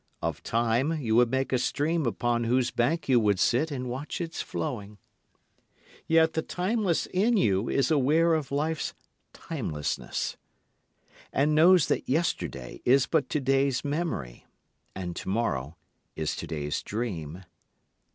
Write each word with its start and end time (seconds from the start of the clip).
Of 0.19 0.41
time 0.41 0.93
you 0.99 1.15
would 1.17 1.29
make 1.29 1.53
a 1.53 1.59
stream 1.59 2.07
upon 2.07 2.45
whose 2.45 2.71
bank 2.71 3.07
you 3.07 3.19
would 3.19 3.39
sit 3.39 3.69
and 3.69 3.87
watch 3.87 4.19
its 4.19 4.41
flowing. 4.41 4.97
Yet 6.07 6.33
the 6.33 6.41
timeless 6.41 7.05
in 7.05 7.37
you 7.37 7.69
is 7.69 7.91
aware 7.91 8.33
of 8.33 8.51
life's 8.51 8.95
timelessness, 9.31 10.37
And 11.31 11.53
knows 11.53 11.85
that 11.87 12.09
yesterday 12.09 12.81
is 12.83 13.05
but 13.05 13.29
today's 13.29 13.85
memory 13.85 14.47
and 14.95 15.15
tomorrow 15.15 15.77
is 16.15 16.35
today's 16.35 16.81
dream. 16.81 17.43